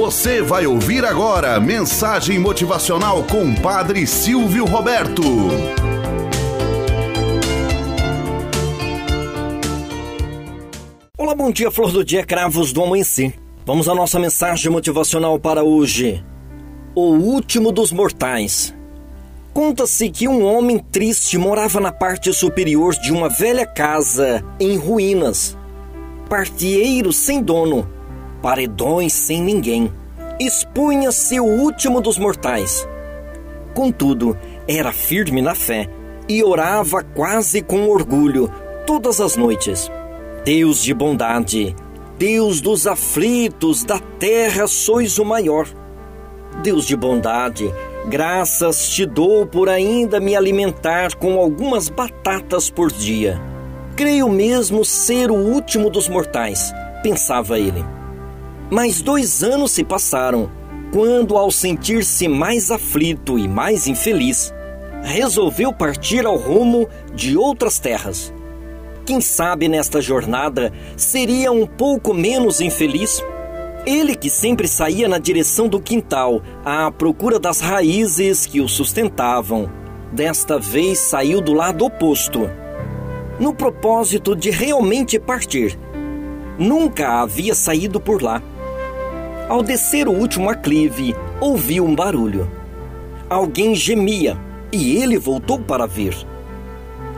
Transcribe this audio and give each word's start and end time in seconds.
Você 0.00 0.40
vai 0.40 0.66
ouvir 0.66 1.04
agora 1.04 1.60
mensagem 1.60 2.38
motivacional 2.38 3.22
com 3.24 3.54
Padre 3.54 4.06
Silvio 4.06 4.64
Roberto. 4.64 5.22
Olá, 11.18 11.34
bom 11.34 11.50
dia, 11.50 11.70
flor 11.70 11.92
do 11.92 12.02
dia, 12.02 12.24
cravos 12.24 12.72
do 12.72 12.82
amanhecer. 12.82 13.34
Vamos 13.66 13.90
à 13.90 13.94
nossa 13.94 14.18
mensagem 14.18 14.72
motivacional 14.72 15.38
para 15.38 15.62
hoje. 15.62 16.24
O 16.94 17.10
último 17.12 17.70
dos 17.70 17.92
mortais. 17.92 18.74
Conta-se 19.52 20.08
que 20.08 20.26
um 20.26 20.42
homem 20.42 20.78
triste 20.78 21.36
morava 21.36 21.78
na 21.78 21.92
parte 21.92 22.32
superior 22.32 22.94
de 22.94 23.12
uma 23.12 23.28
velha 23.28 23.66
casa 23.66 24.42
em 24.58 24.78
ruínas. 24.78 25.58
Partieiro 26.26 27.12
sem 27.12 27.42
dono, 27.42 27.99
paredões 28.42 29.12
sem 29.12 29.42
ninguém. 29.42 29.92
Expunha-se 30.38 31.38
o 31.38 31.44
último 31.44 32.00
dos 32.00 32.18
mortais. 32.18 32.86
Contudo, 33.74 34.36
era 34.66 34.92
firme 34.92 35.40
na 35.42 35.54
fé 35.54 35.88
e 36.28 36.42
orava 36.42 37.02
quase 37.02 37.62
com 37.62 37.88
orgulho 37.88 38.50
todas 38.86 39.20
as 39.20 39.36
noites. 39.36 39.90
Deus 40.44 40.82
de 40.82 40.94
bondade, 40.94 41.74
Deus 42.18 42.60
dos 42.60 42.86
aflitos 42.86 43.84
da 43.84 43.98
terra, 43.98 44.66
sois 44.66 45.18
o 45.18 45.24
maior. 45.24 45.66
Deus 46.62 46.86
de 46.86 46.96
bondade, 46.96 47.72
Graças 48.06 48.88
te 48.88 49.04
dou 49.04 49.46
por 49.46 49.68
ainda 49.68 50.18
me 50.18 50.34
alimentar 50.34 51.14
com 51.14 51.38
algumas 51.38 51.88
batatas 51.88 52.70
por 52.70 52.90
dia. 52.90 53.40
Creio 53.94 54.28
mesmo 54.28 54.84
ser 54.84 55.30
o 55.30 55.34
último 55.34 55.90
dos 55.90 56.08
mortais, 56.08 56.72
pensava 57.02 57.58
ele. 57.58 57.84
Mas 58.70 59.02
dois 59.02 59.42
anos 59.42 59.72
se 59.72 59.82
passaram, 59.82 60.50
quando, 60.92 61.36
ao 61.36 61.50
sentir-se 61.50 62.28
mais 62.28 62.70
aflito 62.70 63.38
e 63.38 63.48
mais 63.48 63.86
infeliz, 63.86 64.52
resolveu 65.02 65.72
partir 65.72 66.24
ao 66.24 66.36
rumo 66.36 66.88
de 67.14 67.36
outras 67.36 67.78
terras. 67.78 68.32
Quem 69.04 69.20
sabe 69.20 69.68
nesta 69.68 70.00
jornada 70.00 70.72
seria 70.96 71.50
um 71.50 71.66
pouco 71.66 72.14
menos 72.14 72.60
infeliz? 72.60 73.22
Ele 73.86 74.14
que 74.14 74.28
sempre 74.28 74.68
saía 74.68 75.08
na 75.08 75.18
direção 75.18 75.66
do 75.66 75.80
quintal, 75.80 76.42
à 76.64 76.90
procura 76.90 77.38
das 77.38 77.60
raízes 77.60 78.46
que 78.46 78.60
o 78.60 78.68
sustentavam, 78.68 79.70
desta 80.12 80.58
vez 80.58 80.98
saiu 80.98 81.40
do 81.40 81.54
lado 81.54 81.84
oposto, 81.84 82.48
no 83.38 83.54
propósito 83.54 84.36
de 84.36 84.50
realmente 84.50 85.18
partir. 85.18 85.78
Nunca 86.58 87.22
havia 87.22 87.54
saído 87.54 87.98
por 87.98 88.22
lá. 88.22 88.42
Ao 89.50 89.64
descer 89.64 90.06
o 90.06 90.12
último 90.12 90.48
aclive, 90.48 91.12
ouviu 91.40 91.84
um 91.84 91.92
barulho. 91.92 92.48
Alguém 93.28 93.74
gemia 93.74 94.38
e 94.70 94.96
ele 94.96 95.18
voltou 95.18 95.58
para 95.58 95.88
ver. 95.88 96.16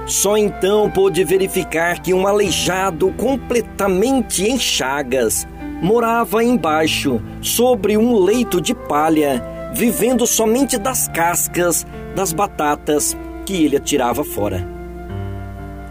Só 0.06 0.38
então 0.38 0.90
pôde 0.90 1.22
verificar 1.24 2.00
que 2.00 2.14
um 2.14 2.26
aleijado 2.26 3.12
completamente 3.18 4.44
em 4.44 4.58
chagas 4.58 5.46
morava 5.82 6.42
embaixo, 6.42 7.20
sobre 7.42 7.98
um 7.98 8.18
leito 8.18 8.62
de 8.62 8.74
palha, 8.74 9.70
vivendo 9.74 10.26
somente 10.26 10.78
das 10.78 11.08
cascas 11.08 11.86
das 12.16 12.32
batatas 12.32 13.14
que 13.44 13.62
ele 13.62 13.76
atirava 13.76 14.24
fora. 14.24 14.66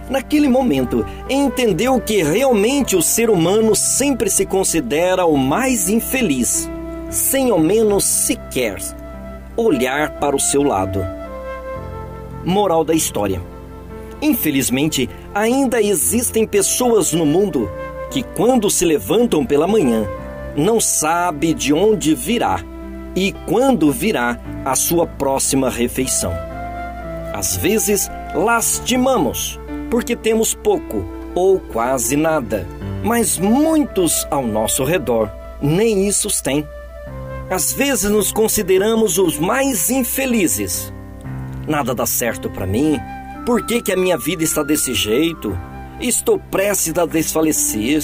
Naquele 0.10 0.48
momento, 0.48 1.06
entendeu 1.30 2.00
que 2.02 2.22
realmente 2.22 2.96
o 2.96 3.02
ser 3.02 3.30
humano 3.30 3.76
sempre 3.76 4.30
se 4.30 4.46
considera 4.46 5.26
o 5.26 5.38
mais 5.38 5.90
infeliz, 5.90 6.70
sem 7.10 7.50
ao 7.50 7.60
menos 7.60 8.04
sequer 8.04 8.78
olhar 9.56 10.20
para 10.20 10.36
o 10.36 10.40
seu 10.40 10.64
lado. 10.64 11.06
Moral 12.44 12.84
da 12.84 12.94
história: 12.94 13.42
Infelizmente, 14.22 15.10
ainda 15.34 15.82
existem 15.82 16.46
pessoas 16.46 17.14
no 17.14 17.26
mundo 17.26 17.70
que 18.12 18.24
quando 18.24 18.70
se 18.70 18.84
levantam 18.86 19.46
pela 19.46 19.68
manhã, 19.68 20.06
não 20.56 20.80
sabe 20.80 21.54
de 21.54 21.74
onde 21.74 22.14
virá 22.14 22.62
e 23.16 23.34
quando 23.48 23.92
virá 23.92 24.38
a 24.66 24.76
sua 24.76 25.08
próxima 25.08 25.70
refeição. 25.70 26.34
Às 27.34 27.56
vezes, 27.56 28.10
lastimamos 28.36 29.60
porque 29.92 30.16
temos 30.16 30.56
pouco 30.56 31.06
ou 31.36 31.60
quase 31.60 32.16
nada, 32.16 32.66
mas 33.04 33.38
muitos 33.38 34.26
ao 34.32 34.48
nosso 34.48 34.86
redor 34.86 35.30
nem 35.62 36.08
isso 36.08 36.30
têm. 36.42 36.66
Às 37.50 37.74
vezes 37.74 38.10
nos 38.10 38.32
consideramos 38.32 39.18
os 39.18 39.38
mais 39.38 39.90
infelizes. 39.90 40.92
Nada 41.68 41.94
dá 41.94 42.06
certo 42.06 42.50
para 42.50 42.66
mim. 42.66 42.98
Por 43.46 43.66
que, 43.66 43.82
que 43.82 43.92
a 43.92 43.98
minha 43.98 44.18
vida 44.18 44.44
está 44.44 44.64
desse 44.64 44.94
jeito? 44.94 45.58
Estou 46.00 46.40
prestes 46.40 46.98
a 46.98 47.06
desfalecer. 47.06 48.02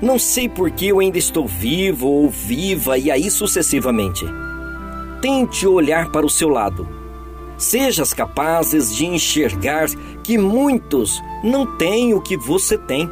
Não 0.00 0.18
sei 0.18 0.48
por 0.48 0.70
que 0.70 0.88
eu 0.88 1.00
ainda 1.00 1.18
estou 1.18 1.46
vivo 1.46 2.06
ou 2.06 2.30
viva 2.30 2.96
e 2.96 3.10
aí 3.10 3.28
sucessivamente. 3.30 4.24
Tente 5.20 5.66
olhar 5.66 6.10
para 6.10 6.24
o 6.24 6.30
seu 6.30 6.48
lado. 6.48 7.03
Sejas 7.56 8.12
capazes 8.12 8.94
de 8.94 9.06
enxergar 9.06 9.88
que 10.22 10.36
muitos 10.36 11.22
não 11.42 11.76
têm 11.76 12.14
o 12.14 12.20
que 12.20 12.36
você 12.36 12.76
tem. 12.76 13.08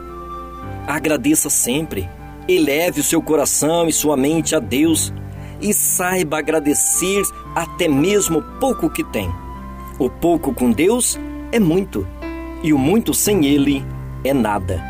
Agradeça 0.86 1.48
sempre. 1.48 2.08
Eleve 2.48 3.00
o 3.00 3.04
seu 3.04 3.22
coração 3.22 3.88
e 3.88 3.92
sua 3.92 4.16
mente 4.16 4.54
a 4.54 4.58
Deus 4.58 5.12
e 5.60 5.72
saiba 5.72 6.38
agradecer 6.38 7.22
até 7.54 7.86
mesmo 7.86 8.40
o 8.40 8.42
pouco 8.58 8.90
que 8.90 9.04
tem. 9.04 9.32
O 9.98 10.10
pouco 10.10 10.52
com 10.52 10.72
Deus 10.72 11.18
é 11.52 11.60
muito, 11.60 12.06
e 12.62 12.72
o 12.72 12.78
muito 12.78 13.14
sem 13.14 13.46
Ele 13.46 13.84
é 14.24 14.34
nada. 14.34 14.82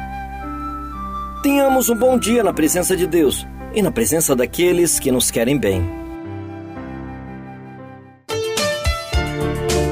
Tenhamos 1.42 1.90
um 1.90 1.96
bom 1.96 2.18
dia 2.18 2.42
na 2.42 2.52
presença 2.52 2.96
de 2.96 3.06
Deus 3.06 3.46
e 3.74 3.82
na 3.82 3.90
presença 3.90 4.34
daqueles 4.34 4.98
que 4.98 5.10
nos 5.10 5.30
querem 5.30 5.58
bem. 5.58 6.01